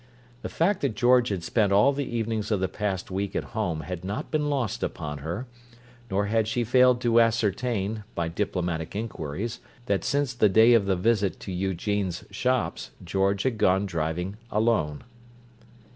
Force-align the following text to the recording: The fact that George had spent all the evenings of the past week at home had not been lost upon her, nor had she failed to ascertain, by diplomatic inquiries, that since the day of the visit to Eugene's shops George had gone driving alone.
The 0.41 0.49
fact 0.49 0.81
that 0.81 0.95
George 0.95 1.29
had 1.29 1.43
spent 1.43 1.71
all 1.71 1.93
the 1.93 2.09
evenings 2.09 2.49
of 2.49 2.59
the 2.59 2.67
past 2.67 3.11
week 3.11 3.35
at 3.35 3.43
home 3.53 3.81
had 3.81 4.03
not 4.03 4.31
been 4.31 4.49
lost 4.49 4.81
upon 4.81 5.19
her, 5.19 5.45
nor 6.09 6.25
had 6.25 6.47
she 6.47 6.63
failed 6.63 6.99
to 7.01 7.21
ascertain, 7.21 8.03
by 8.15 8.27
diplomatic 8.27 8.95
inquiries, 8.95 9.59
that 9.85 10.03
since 10.03 10.33
the 10.33 10.49
day 10.49 10.73
of 10.73 10.87
the 10.87 10.95
visit 10.95 11.39
to 11.41 11.51
Eugene's 11.51 12.23
shops 12.31 12.89
George 13.03 13.43
had 13.43 13.59
gone 13.59 13.85
driving 13.85 14.37
alone. 14.49 15.03